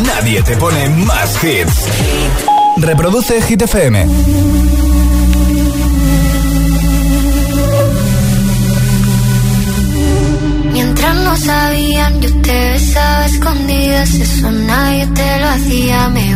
Nadie 0.04 0.42
te 0.42 0.58
pone 0.58 0.90
más 0.90 1.44
hits. 1.44 1.86
Reproduce 2.78 3.40
Hit 3.44 3.62
FM. 3.62 4.08
Mientras 10.74 11.16
no 11.18 11.38
sabían, 11.38 12.20
yo 12.20 12.42
te 12.42 12.72
besaba 12.72 13.26
escondidas. 13.28 14.10
Eso 14.16 14.52
nadie 14.52 15.06
te 15.06 15.40
lo 15.40 15.50
hacía. 15.50 16.10
Me 16.10 16.36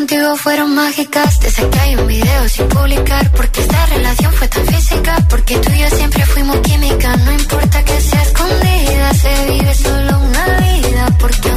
Contigo 0.00 0.34
fueron 0.34 0.74
mágicas, 0.74 1.40
desde 1.40 1.68
que 1.68 1.78
hay 1.78 1.94
un 1.94 2.06
video 2.06 2.48
sin 2.48 2.66
publicar, 2.68 3.30
porque 3.32 3.60
esta 3.60 3.84
relación 3.84 4.32
fue 4.32 4.48
tan 4.48 4.66
física, 4.66 5.18
porque 5.28 5.58
tú 5.58 5.70
y 5.72 5.78
yo 5.78 5.90
siempre 5.90 6.24
fuimos 6.24 6.56
química, 6.60 7.16
no 7.18 7.32
importa 7.32 7.84
que 7.84 8.00
sea 8.00 8.22
escondida, 8.22 9.12
se 9.12 9.46
vive 9.50 9.74
solo 9.74 10.18
una 10.20 10.46
vida, 10.60 11.06
porque 11.18 11.50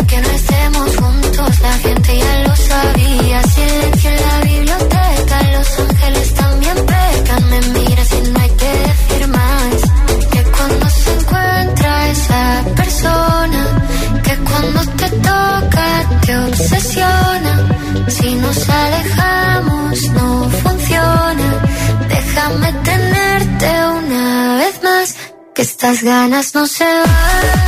estas 25.94 26.04
ganas 26.04 26.56
no 26.56 26.66
se 26.66 26.84
van. 26.84 27.63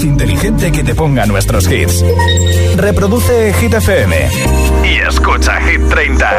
Altavoz 0.00 0.04
inteligente 0.04 0.72
que 0.72 0.82
te 0.82 0.94
ponga 0.94 1.26
nuestros 1.26 1.70
hits. 1.70 2.04
Reproduce 2.76 3.52
Hit 3.54 3.74
FM. 3.74 4.28
Y 4.84 4.98
escucha 5.06 5.60
Hit 5.60 5.80
30. 5.88 6.30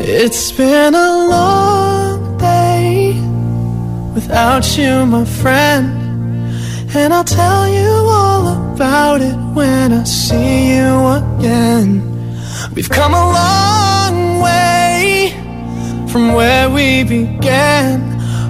It's 0.00 0.52
been 0.52 0.94
a 0.94 1.26
long 1.28 2.38
day 2.38 3.14
without 4.14 4.64
you, 4.76 5.06
my 5.06 5.24
friend. 5.24 5.94
And 6.94 7.12
I'll 7.12 7.22
tell 7.22 7.68
you 7.68 7.90
all 8.10 8.48
about 8.74 9.20
it 9.20 9.36
when 9.54 9.92
I 9.92 10.04
see 10.04 10.74
you 10.74 11.06
again. 11.06 12.07
We've 12.78 12.88
come 12.88 13.12
a 13.12 13.32
long 13.40 14.40
way 14.40 15.34
from 16.12 16.32
where 16.32 16.70
we 16.70 17.02
began. 17.02 18.00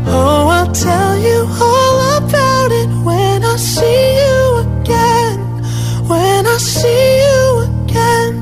Oh, 0.07 0.49
I'll 0.53 0.71
tell 0.71 1.17
you 1.19 1.49
all 1.49 2.19
about 2.19 2.71
it 2.71 2.91
when 3.07 3.43
I 3.43 3.57
see 3.57 4.21
you 4.21 4.59
again. 4.69 5.41
When 6.07 6.47
I 6.47 6.59
see 6.59 7.25
you 7.25 7.41
again. 7.73 8.35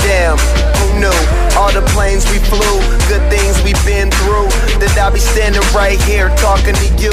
Damn, 0.00 0.38
who 0.78 1.00
knew? 1.00 1.20
All 1.60 1.70
the 1.70 1.84
planes 1.92 2.24
we 2.32 2.38
flew, 2.38 2.80
good 3.12 3.28
things 3.28 3.62
we've 3.62 3.84
been 3.84 4.10
through. 4.12 4.48
That 4.80 4.96
I'll 4.96 5.12
be 5.12 5.20
standing 5.20 5.60
right 5.76 6.00
here 6.08 6.30
talking 6.36 6.72
to 6.74 6.88
you 6.96 7.12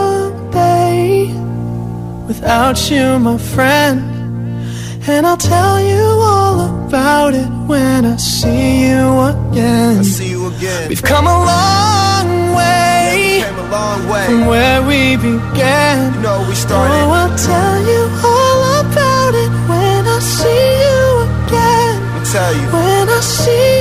without 2.35 2.79
you, 2.89 3.19
my 3.19 3.37
friend. 3.53 3.97
And 5.13 5.25
I'll 5.27 5.43
tell 5.55 5.77
you 5.91 6.05
all 6.31 6.57
about 6.87 7.33
it 7.33 7.49
when 7.71 8.05
I 8.05 8.15
see 8.15 8.87
you 8.87 9.03
again. 9.33 9.99
I 9.99 10.03
see 10.03 10.29
you 10.35 10.47
again. 10.53 10.87
We've 10.89 11.03
come 11.13 11.25
a 11.27 11.37
long 11.53 12.27
way, 12.55 13.41
Came 13.43 13.59
a 13.65 13.69
long 13.77 13.99
way. 14.11 14.25
from 14.27 14.45
where 14.45 14.79
we 14.91 15.01
began. 15.17 16.13
You 16.13 16.21
know 16.25 16.37
we 16.47 16.55
started. 16.55 16.93
Oh, 17.03 17.19
I'll 17.19 17.37
tell 17.51 17.77
you 17.91 18.01
all 18.31 18.59
about 18.85 19.33
it 19.43 19.51
when 19.71 20.01
I 20.17 20.19
see 20.37 20.67
you 20.85 21.01
again. 21.27 21.95
Me 22.15 22.19
tell 22.35 22.53
you. 22.59 22.67
When 22.77 23.05
I 23.17 23.19
see 23.19 23.80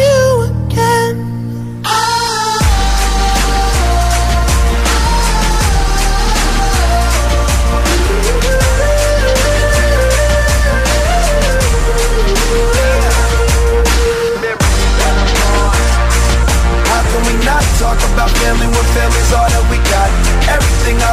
family 18.51 18.67
when 18.67 18.87
family's 18.99 19.33
all 19.33 19.49
that 19.55 19.65
we 19.71 19.79
got. 19.95 20.11
Everything 20.57 20.97
I 21.11 21.13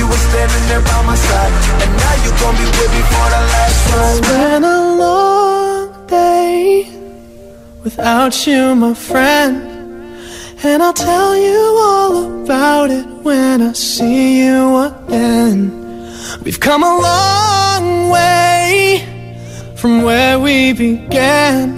you 0.00 0.06
were 0.08 0.22
standing 0.30 0.64
there 0.70 0.80
by 0.80 1.00
my 1.04 1.16
side. 1.16 1.52
And 1.82 1.90
now 2.02 2.14
you 2.24 2.30
gon' 2.40 2.56
be 2.56 2.64
with 2.64 2.90
me 2.96 3.02
for 3.12 3.26
the 3.34 3.42
last 3.52 3.78
It's 3.98 4.28
been 4.28 4.64
a 4.64 4.80
long 5.04 6.06
day 6.06 6.88
Without 7.84 8.46
you, 8.46 8.74
my 8.74 8.94
friend. 8.94 9.56
And 10.64 10.82
I'll 10.82 10.98
tell 11.10 11.36
you 11.36 11.60
all 11.88 12.42
about 12.42 12.90
it 12.90 13.06
When 13.26 13.62
I 13.62 13.72
see 13.72 14.44
you 14.44 14.76
again. 14.88 15.58
We've 16.42 16.60
come 16.60 16.82
a 16.82 16.94
long 17.10 18.10
way 18.10 19.04
From 19.76 20.02
where 20.02 20.38
we 20.40 20.72
began. 20.72 21.77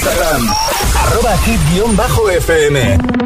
Instagram. 0.00 0.48
Arroba 0.96 1.36
hit-fm. 1.44 3.20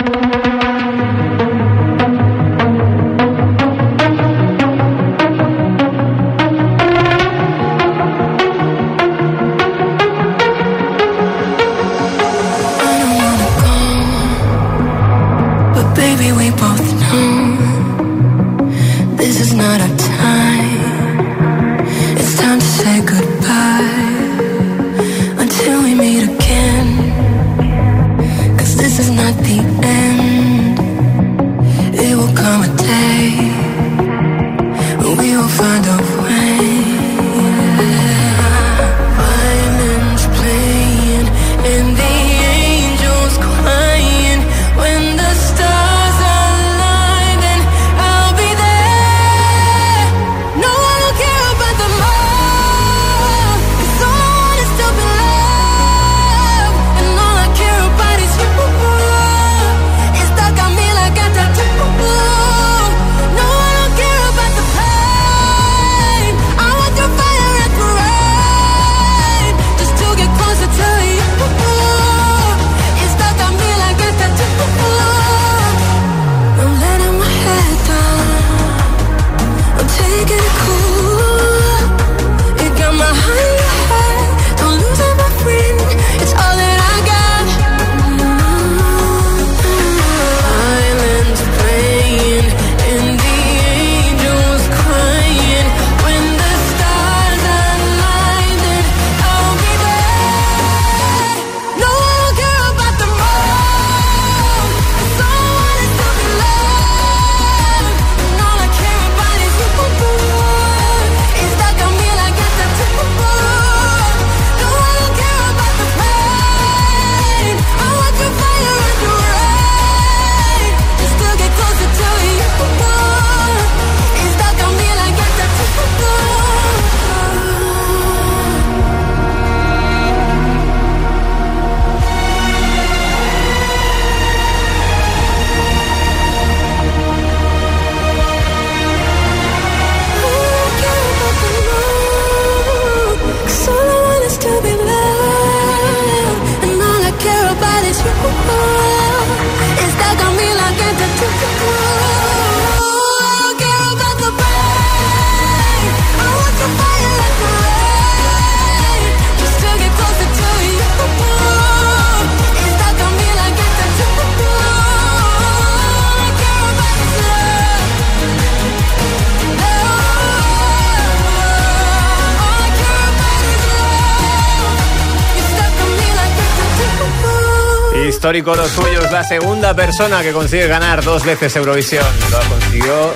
Histórico 178.25 178.55
lo 178.55 178.66
suyo. 178.66 179.05
Es 179.05 179.12
la 179.12 179.22
segunda 179.22 179.75
persona 179.75 180.22
que 180.22 180.33
consigue 180.33 180.66
ganar 180.66 181.05
dos 181.05 181.27
veces 181.27 181.55
Eurovisión. 181.57 182.07
Lo 182.31 182.39
consiguió 182.49 183.12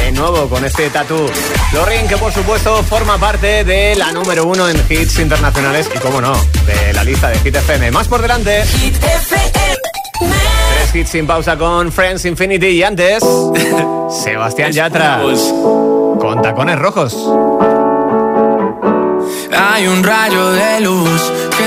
de 0.00 0.10
nuevo 0.10 0.48
con 0.48 0.64
este 0.64 0.90
tatú. 0.90 1.30
Lorin, 1.72 2.08
que 2.08 2.16
por 2.16 2.32
supuesto 2.32 2.82
forma 2.82 3.18
parte 3.18 3.62
de 3.62 3.94
la 3.94 4.10
número 4.10 4.46
uno 4.46 4.68
en 4.68 4.76
hits 4.88 5.20
internacionales 5.20 5.88
y, 5.94 5.98
como 6.00 6.20
no, 6.20 6.34
de 6.66 6.92
la 6.92 7.04
lista 7.04 7.28
de 7.28 7.38
Hit 7.38 7.54
FM. 7.54 7.92
Más 7.92 8.08
por 8.08 8.20
delante. 8.20 8.64
Tres 10.18 10.92
hits 10.92 11.10
sin 11.10 11.28
pausa 11.28 11.56
con 11.56 11.92
Friends 11.92 12.24
Infinity 12.24 12.66
y 12.66 12.82
antes, 12.82 13.22
Sebastián 14.24 14.72
Yatra 14.72 15.20
con 16.18 16.42
tacones 16.42 16.80
rojos. 16.80 17.14
Hay 19.56 19.86
un 19.86 20.02
rayo 20.02 20.50
de 20.50 20.80
luz 20.80 21.47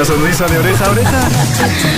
esa 0.00 0.12
sonrisa 0.12 0.46
de 0.46 0.58
oreja 0.58 0.84
a 0.84 0.90
oreja? 0.90 1.97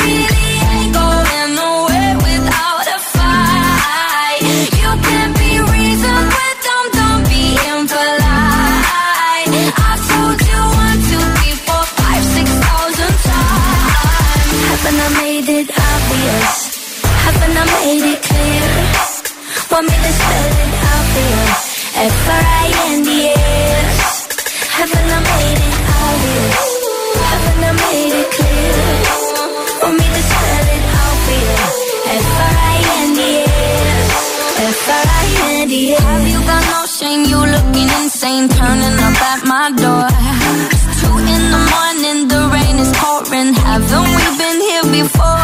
Want 19.81 19.89
me 19.89 19.97
to 19.97 20.13
spell 20.13 20.45
it 20.61 20.77
out 20.93 21.05
for 21.09 21.25
you? 21.25 21.41
F-R-I-N-D-S 22.05 23.97
Haven't 24.77 25.09
I 25.09 25.19
made 25.25 25.57
it 25.57 25.77
obvious? 26.05 26.69
Haven't 27.25 27.65
I 27.65 27.73
made 27.81 28.13
it 28.21 28.29
clear? 28.29 28.77
Want 29.81 29.97
me 29.97 30.05
to 30.05 30.21
spell 30.29 30.67
it 30.77 30.85
out 31.01 31.17
for 31.25 31.33
you? 31.33 31.57
F-R-I-N-D-S 32.29 34.09
F-R-I-N-D-S 34.69 35.97
Have 35.97 36.29
you 36.29 36.41
got 36.45 36.61
no 36.61 36.85
shame? 36.85 37.25
You 37.25 37.41
looking 37.41 37.89
insane 38.05 38.53
Turning 38.53 38.97
up 39.01 39.17
at 39.33 39.41
my 39.49 39.73
door 39.81 40.05
It's 40.69 40.93
two 41.01 41.17
in 41.25 41.41
the 41.49 41.61
morning 41.73 42.29
The 42.29 42.37
rain 42.53 42.77
is 42.77 42.93
pouring 43.01 43.57
Haven't 43.57 44.09
we 44.13 44.25
been 44.37 44.61
here 44.61 44.85
before? 45.01 45.40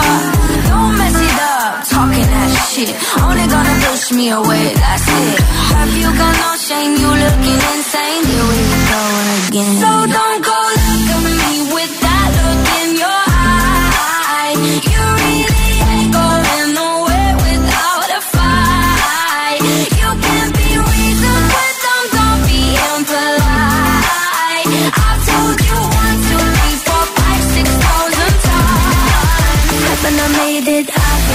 Shit. 2.78 2.94
Only 3.24 3.46
gonna 3.48 3.76
push 3.90 4.12
me 4.14 4.30
away 4.30 4.74
That's 4.76 5.08
it. 5.08 5.40
Have 5.74 5.94
you 6.02 6.10
got 6.22 6.34
no 6.44 6.52
shame? 6.68 6.94
You 7.02 7.10
looking 7.26 7.60
insane. 7.74 8.24
Here 8.30 8.48
we 8.52 8.60
go 8.92 9.02
again. 9.50 9.74
So 9.82 9.90
don't 10.18 10.37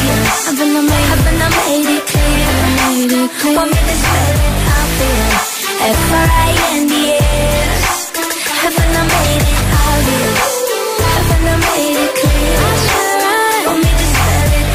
obvious? 0.02 0.46
Haven't 0.46 0.76
I 0.76 0.78
made, 0.82 1.06
haven't 1.12 1.42
I 1.42 1.44
made 1.62 1.90
it 1.96 2.04
clear? 2.10 2.50
Made 2.82 3.12
it 3.12 3.30
clear. 3.38 3.56
Want 3.56 3.70
me 3.70 3.76
to 3.78 3.94
spell 4.02 4.32
it 4.32 4.38
you? 5.02 5.18
F-R-I-N-D-S 5.82 7.82
Haven't 8.62 8.94
I 8.94 9.02
made 9.02 9.42
it 9.50 9.58
obvious? 9.82 10.46
Haven't 11.16 11.46
I 11.52 11.54
made 11.66 11.98
it 12.06 12.12
clear? 12.20 12.62
Want 13.66 13.78
me 13.82 13.90
to 14.00 14.06
spell 14.14 14.50
it 14.58 14.66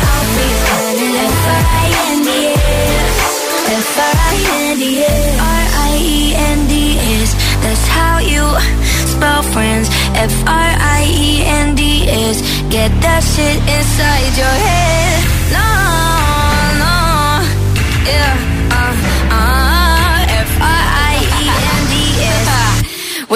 you? 0.99 1.11
F-R-I-N-D-S 1.31 3.15
F-R-I-N-D-S 3.87 5.23
R-I-E-N-D-S 5.63 7.29
That's 7.63 7.85
how 7.87 8.15
you 8.19 8.43
spell 9.13 9.41
friends 9.43 9.87
F-R-I-E-N-D-S 10.15 10.57
Get 12.69 12.91
that 13.01 13.23
shit 13.23 13.57
inside 13.75 14.37
your 14.37 14.55
head 14.67 14.86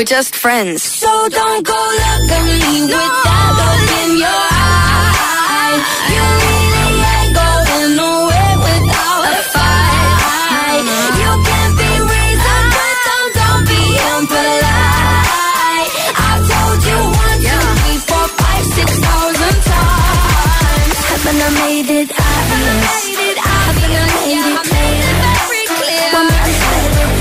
We're 0.02 0.06
just 0.06 0.34
friends. 0.36 0.82
So 0.82 1.30
don't 1.30 1.62
go 1.64 1.78
look 1.78 2.32
at 2.34 2.42
me 2.42 2.90
with 2.90 2.90
that 2.90 3.54
look 3.54 3.86
in 4.02 4.18
your 4.18 4.46
eye. 4.50 5.78
You 6.10 6.26
really 6.42 7.06
ain't 7.06 7.34
going 7.38 8.02
nowhere 8.02 8.56
without 8.66 9.30
a 9.30 9.44
fight. 9.54 10.90
You 11.22 11.32
can 11.46 11.70
be 11.78 11.92
reasoned 12.02 12.70
with 12.82 13.00
them, 13.06 13.26
don't 13.38 13.66
be 13.70 13.84
impolite. 14.10 15.94
I've 16.18 16.50
told 16.50 16.82
you 16.82 16.98
one, 17.22 17.38
two, 17.46 17.62
three, 17.62 18.02
four, 18.02 18.26
five, 18.42 18.66
six 18.74 18.90
thousand 19.06 19.58
times. 19.70 20.98
Haven't 21.14 21.46
I 21.46 21.50
made 21.62 21.90
it 21.94 22.10
obvious? 22.10 23.06
Haven't 23.38 24.02
I 24.50 24.66
made 24.66 25.06
it 25.14 25.70
clear? 25.78 26.10
Want 26.10 26.26
me 26.26 26.42
to 26.42 26.54
spell 26.58 26.90
it. 26.90 27.12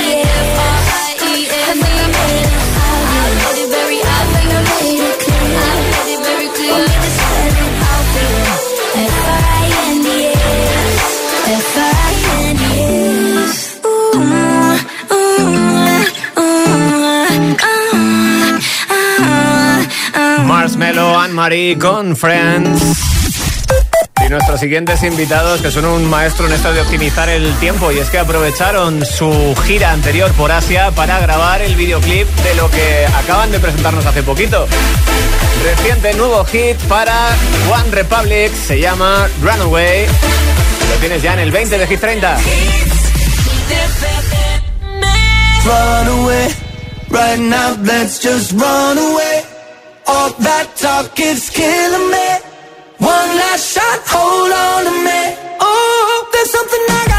out 0.00 0.37
Anne-Marie 21.38 21.78
con 21.78 22.16
Friends. 22.16 22.82
Y 24.26 24.28
nuestros 24.28 24.58
siguientes 24.58 25.04
invitados, 25.04 25.60
que 25.60 25.70
son 25.70 25.84
un 25.84 26.04
maestro 26.10 26.48
en 26.48 26.52
esto 26.52 26.72
de 26.72 26.80
optimizar 26.80 27.28
el 27.28 27.54
tiempo, 27.60 27.92
y 27.92 27.98
es 27.98 28.10
que 28.10 28.18
aprovecharon 28.18 29.06
su 29.06 29.54
gira 29.64 29.92
anterior 29.92 30.32
por 30.32 30.50
Asia 30.50 30.90
para 30.90 31.20
grabar 31.20 31.62
el 31.62 31.76
videoclip 31.76 32.26
de 32.28 32.54
lo 32.56 32.68
que 32.68 33.06
acaban 33.14 33.52
de 33.52 33.60
presentarnos 33.60 34.04
hace 34.04 34.24
poquito. 34.24 34.66
Reciente 35.62 36.12
nuevo 36.14 36.44
hit 36.46 36.76
para 36.88 37.14
One 37.70 37.92
Republic, 37.92 38.52
se 38.52 38.80
llama 38.80 39.28
Runaway. 39.40 40.06
Lo 40.06 40.96
tienes 40.98 41.22
ya 41.22 41.34
en 41.34 41.38
el 41.38 41.52
20 41.52 41.78
de 41.78 41.86
Hit 41.86 42.00
30. 42.00 42.36
Run 45.64 46.08
away, 46.20 46.48
right 47.10 47.38
now 47.38 47.76
let's 47.84 48.20
just 48.20 48.52
run 48.52 48.98
away. 48.98 49.37
All 50.28 50.34
that 50.44 50.76
talk 50.76 51.18
is 51.20 51.48
killing 51.48 52.08
me. 52.12 52.28
One 53.00 53.30
last 53.40 53.72
shot, 53.72 54.00
hold 54.04 54.52
on 54.52 54.84
to 54.84 54.92
me. 55.00 55.22
Oh, 55.58 56.28
there's 56.32 56.50
something 56.52 56.84
I 56.84 57.02
gotta 57.08 57.17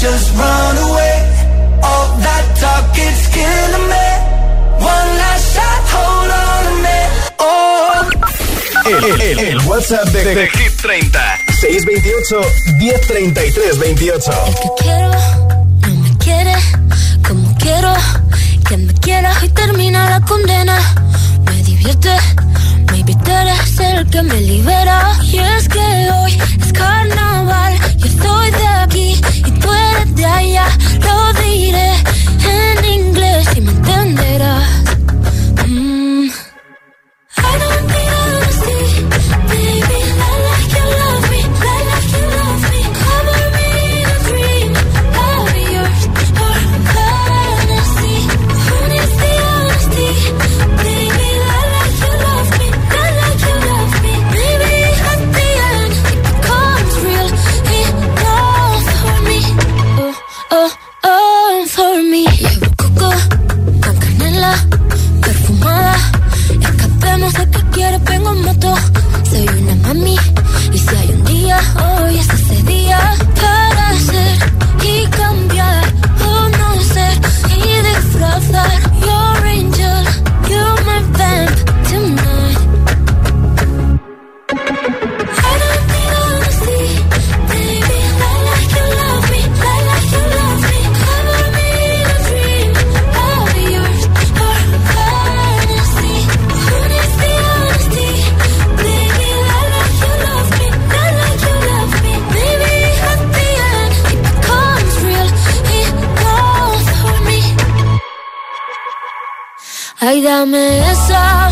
just 0.00 0.34
run 0.36 0.76
away. 0.88 1.16
All 1.82 2.08
that 2.24 2.44
talk, 2.60 2.96
it's 2.96 3.26
killing 3.34 3.86
me. 3.92 4.08
One 4.84 5.10
last 5.22 5.54
shot, 5.54 5.82
hold 5.94 6.30
on 6.44 6.62
a 6.72 6.74
minute. 6.86 7.12
Oh. 7.38 8.10
El, 8.86 9.20
el- 9.20 9.38
el 9.40 9.58
WhatsApp 9.68 10.06
de, 10.08 10.34
de 10.34 10.46
Hit 10.48 10.80
30 10.80 11.38
628 11.60 12.40
1033 12.78 13.78
28 13.78 14.32
quiero, 14.78 15.10
no 15.82 15.94
me 16.02 16.16
quiere 16.18 16.54
como 17.26 17.54
quiero 17.58 17.92
que 18.66 18.76
me 18.78 18.94
quiera 18.94 19.32
y 19.42 19.48
termina 19.50 20.08
la 20.10 20.20
condena. 20.22 20.78
Me 21.44 21.62
divierte, 21.62 22.16
maybe 22.90 23.14
tú 23.22 23.30
eres 23.30 23.78
el 23.80 24.08
que 24.10 24.22
me 24.22 24.40
libera. 24.40 25.12
Y 25.24 25.38
es 25.38 25.68
que 25.68 26.10
hoy 26.22 26.38
es 26.60 26.72
carnaval, 26.72 27.74
yo 27.98 28.08
soy 28.22 28.49
de 28.49 28.49
aquí 28.49 28.49
y 28.49 28.49
allá. 30.24 30.66
Lo 31.00 31.32
diré 31.42 31.92
en 32.44 32.84
inglés 32.84 33.48
y 33.56 33.60
me 33.60 33.72
entenderás. 33.72 34.69
Ay, 110.02 110.22
dame 110.22 110.78
esa, 110.92 111.50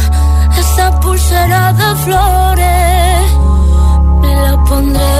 esa 0.59 1.01
pulsera 1.01 1.71
de 1.75 1.97
flores. 2.05 3.33
Me 4.23 4.35
la 4.43 4.65
pondré 4.65 5.19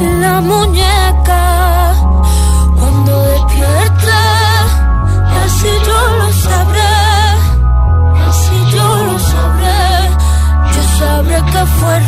en 0.00 0.20
la 0.20 0.40
muñeca 0.40 1.44
cuando 2.78 3.12
despierte. 3.32 4.20
Así 5.44 5.70
yo 5.88 6.00
lo 6.18 6.32
sabré, 6.46 6.96
así 8.28 8.56
yo 8.76 8.86
lo 9.06 9.18
sabré. 9.18 9.90
Yo 10.74 10.82
sabré 10.98 11.36
que 11.52 11.66
fue 11.78 11.98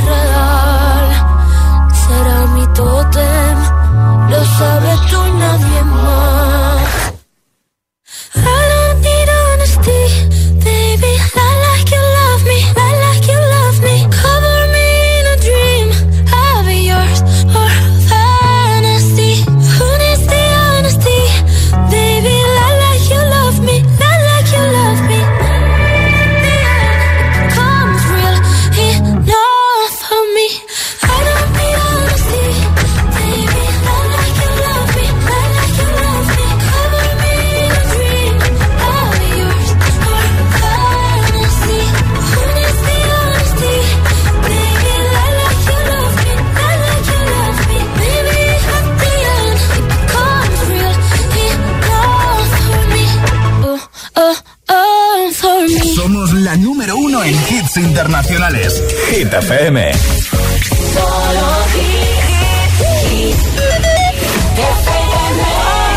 hits 57.73 57.77
internacionales 57.77 58.81
Hit 59.09 59.29
FM 59.29 59.77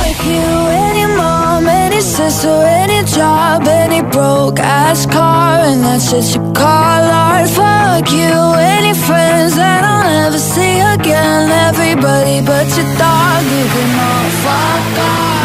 Like 0.01 0.25
you, 0.25 0.67
any 0.89 1.05
mom, 1.15 1.67
any 1.67 2.01
sister, 2.01 2.47
any 2.49 3.03
job, 3.05 3.67
any 3.67 4.01
broke 4.01 4.59
ass 4.59 5.05
car, 5.05 5.59
and 5.59 5.83
that's 5.83 6.11
what 6.11 6.23
you 6.33 6.53
call 6.53 7.03
art. 7.03 7.49
Fuck 7.49 8.11
you, 8.11 8.33
any 8.59 8.93
friends 8.93 9.55
that 9.55 9.83
I'll 9.83 10.03
never 10.03 10.37
see 10.37 10.79
again. 10.79 11.49
Everybody 11.69 12.41
but 12.41 12.67
your 12.77 12.89
dog, 12.97 13.43
you 13.43 13.65
can 13.73 13.99
all 13.99 14.29
fuck 14.43 14.99
off. 14.99 15.44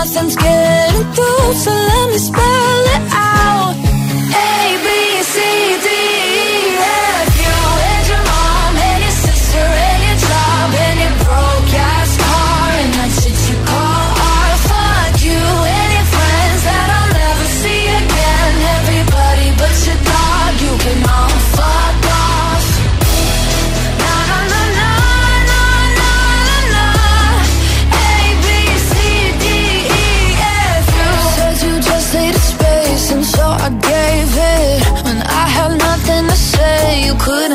nothing's 0.00 0.34
getting 0.34 1.04
through. 1.12 1.52
So 1.62 1.70
let 1.70 2.08
me 2.10 2.18
spell 2.18 2.84
it 2.96 3.04
out. 3.12 3.74
A 3.76 4.78
B 4.84 4.99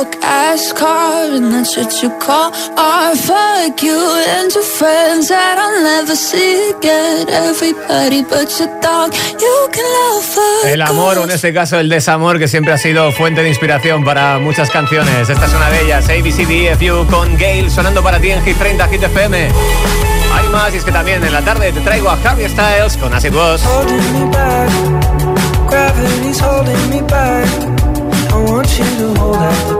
broke 0.00 0.16
ass 0.22 0.72
car, 0.72 1.30
and 1.34 1.52
that's 1.52 1.76
what 1.76 2.02
you 2.02 2.10
call 2.18 2.52
art. 2.76 3.16
Fuck 3.18 3.82
you 3.82 3.98
and 4.28 4.52
your 4.52 4.64
friends 4.64 5.28
that 5.28 5.58
I'll 5.58 5.82
never 5.82 6.16
see 6.16 6.70
again. 6.70 7.28
Everybody 7.28 8.22
but 8.22 8.48
your 8.58 8.68
dog, 8.80 9.12
you 9.38 9.68
can 9.72 9.84
love 9.84 10.38
El 10.66 10.82
amor, 10.82 11.18
o 11.18 11.24
en 11.24 11.30
este 11.30 11.52
caso 11.52 11.78
el 11.78 11.88
desamor, 11.88 12.38
que 12.38 12.48
siempre 12.48 12.72
ha 12.72 12.78
sido 12.78 13.12
fuente 13.12 13.42
de 13.42 13.48
inspiración 13.48 14.04
para 14.04 14.38
muchas 14.38 14.70
canciones. 14.70 15.28
Esta 15.28 15.46
es 15.46 15.52
una 15.52 15.70
de 15.70 15.82
ellas, 15.82 16.08
ABCDFU 16.08 17.06
con 17.10 17.36
Gail, 17.36 17.70
sonando 17.70 18.02
para 18.02 18.18
ti 18.18 18.30
en 18.30 18.42
Hit 18.44 18.56
30, 18.58 18.88
Hit 18.88 19.02
FM. 19.02 19.48
Hay 20.32 20.48
más, 20.48 20.72
y 20.72 20.78
es 20.78 20.84
que 20.84 20.92
también 20.92 21.22
en 21.24 21.32
la 21.32 21.42
tarde 21.42 21.72
te 21.72 21.80
traigo 21.80 22.08
a 22.08 22.18
Harry 22.24 22.48
Styles 22.48 22.96
con 22.96 23.12
As 23.12 23.24
It 23.24 23.34
Was. 23.34 23.62
Gravity's 25.68 26.40
holding 26.40 26.90
me 26.90 27.00
back. 27.02 27.46
I 28.32 28.36
want 28.44 28.78
you 28.78 28.84
to 28.84 29.20
hold 29.20 29.36
out 29.36 29.68
the 29.68 29.79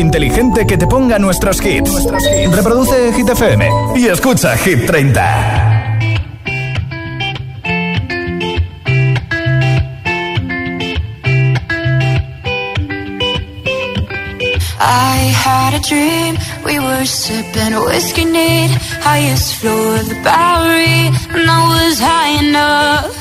Inteligente 0.00 0.66
que 0.66 0.76
te 0.76 0.86
ponga 0.86 1.18
nuestros 1.18 1.64
hits. 1.64 2.06
Reproduce 2.52 3.12
Hit 3.12 3.28
FM 3.28 3.68
y 3.96 4.06
escucha 4.08 4.56
Hit 4.56 4.86
30. 4.86 5.80
I 14.82 15.16
had 15.44 15.74
a 15.74 15.80
dream, 15.80 16.36
we 16.64 16.78
were 16.80 17.04
sipping 17.04 17.74
whiskey 17.84 18.24
neat, 18.24 18.70
highest 19.02 19.56
floor 19.56 19.96
of 20.00 20.08
the 20.08 20.18
Bowery, 20.24 21.12
and 21.36 21.50
I 21.50 21.60
was 21.74 22.00
high 22.00 22.34
enough. 22.48 23.12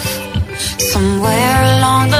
Somewhere 0.93 1.61
along 1.75 2.11
the 2.11 2.18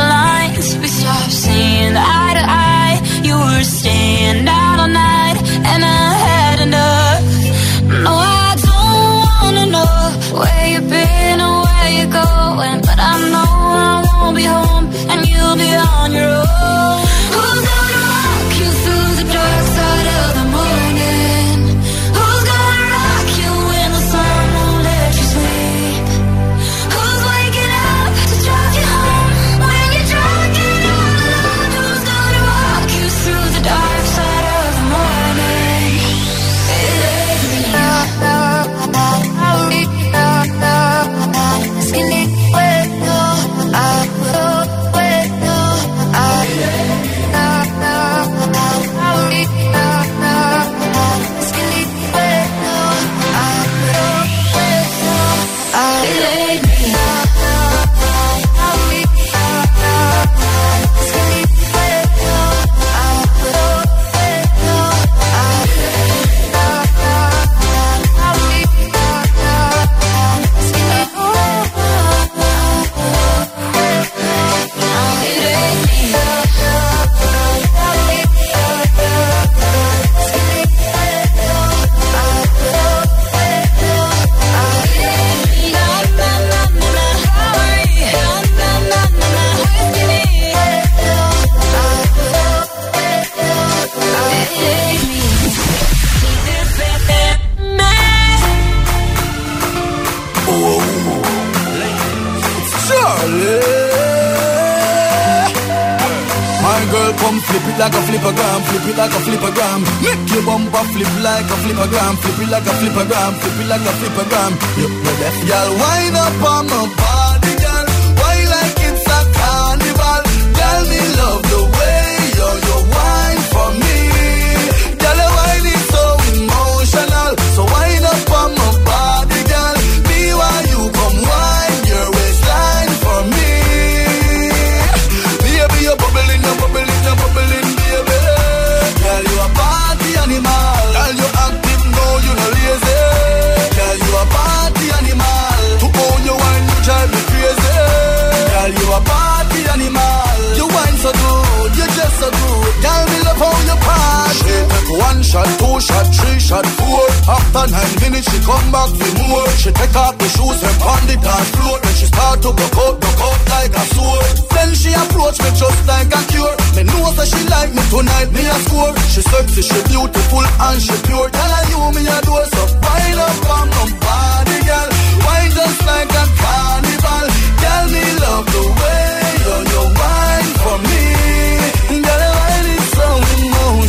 After 157.30 157.69
nine 157.69 157.95
minutes, 158.01 158.25
she 158.25 158.41
come 158.41 158.67
back 158.73 158.89
for 158.89 159.11
more. 159.30 159.45
She 159.61 159.69
take 159.69 159.93
off 159.93 160.17
the 160.17 160.25
shoes 160.34 160.59
and 160.65 160.77
pound 160.82 161.05
the 161.05 161.13
dance 161.21 161.49
floor. 161.53 161.77
Then 161.77 161.93
she 161.93 162.07
start 162.09 162.41
to 162.41 162.49
broke 162.57 162.77
out, 162.82 162.95
broke 162.97 163.21
out 163.21 163.41
like 163.53 163.69
a 163.69 163.84
sword. 163.93 164.25
Then 164.49 164.69
she 164.73 164.89
approach 164.97 165.38
me 165.38 165.49
just 165.53 165.82
like 165.86 166.09
a 166.09 166.21
cure. 166.34 166.55
Me 166.73 166.82
know 166.89 167.05
that 167.13 167.30
she 167.30 167.41
like 167.53 167.69
me 167.69 167.86
tonight, 167.93 168.34
me 168.34 168.41
a 168.49 168.57
score. 168.65 168.97
She 169.13 169.21
sexy, 169.21 169.61
she 169.61 169.77
beautiful 169.93 170.41
and 170.41 170.82
she 170.82 170.95
pure. 171.05 171.30
Tell 171.30 171.53
her 171.53 171.65
you 171.69 171.82
me 171.93 172.01
a 172.09 172.17
do 172.25 172.34
so 172.34 172.63
wind 172.82 173.21
up 173.21 173.45
on 173.45 173.67
my 173.77 173.86
body, 174.01 174.57
girl. 174.65 174.89
Wine 175.21 175.53
just 175.53 175.80
like 175.86 176.09
a 176.09 176.25
carnival. 176.34 177.25
Girl, 177.61 177.86
me 177.93 178.05
love 178.25 178.47
the 178.57 178.63
way 178.73 179.30
you 179.69 179.84
wine 180.01 180.51
for 180.65 180.77
me. 180.82 181.18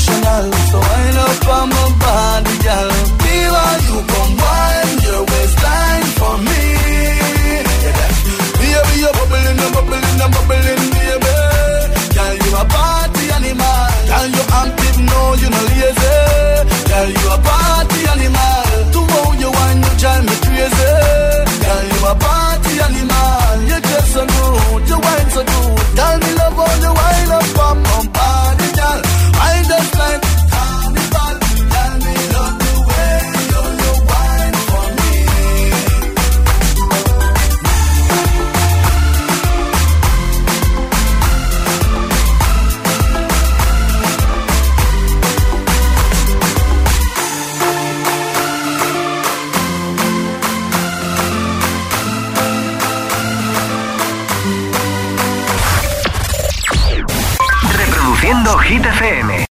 Emotional. 0.01 0.53
So 0.71 0.79
wind 0.79 1.19
up 1.19 1.49
on 1.49 1.69
my 1.69 1.85
body, 2.01 2.57
girl. 2.65 2.91
Be 3.21 3.35
while 3.53 3.81
you 3.89 3.97
come 4.11 4.33
wine 4.41 4.99
your 5.05 5.23
waistline 5.29 6.09
for 6.19 6.37
me. 6.39 6.63
Baby, 8.61 8.95
you're 9.01 9.13
bubbling, 9.13 9.59
you're 9.61 9.73
bubbling, 9.77 10.17
you're 10.21 10.31
bubbling, 10.35 10.83
baby. 10.95 11.35
Girl, 12.15 12.35
you 12.43 12.53
a 12.57 12.65
party 12.65 13.25
animal. 13.37 13.89
Girl, 14.09 14.27
you 14.37 14.45
active, 14.61 14.99
no, 15.11 15.21
you 15.41 15.49
no 15.51 15.61
lazy. 15.69 16.17
Girl, 16.89 17.09
you 17.11 17.29
a 17.31 17.39
party 17.45 18.01
animal. 18.13 18.69
To 18.95 19.01
how 19.13 19.33
you 19.43 19.51
wine, 19.51 19.81
you 19.85 19.93
drive 20.01 20.25
me 20.25 20.35
crazy. 20.45 20.93
Girl, 21.65 21.85
you 21.93 22.01
a 22.09 22.15
party 22.25 22.73
animal. 22.87 23.57
You 23.69 23.79
just 23.91 24.09
so 24.15 24.23
good, 24.27 24.89
you 24.89 24.99
wine 25.05 25.31
so 25.31 25.43
good. 25.45 25.87
Tell 25.97 26.17
me 26.19 26.30